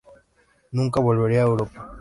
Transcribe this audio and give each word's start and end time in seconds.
Nunca 0.71 0.99
volvería 0.99 1.41
a 1.41 1.45
Europa. 1.51 1.89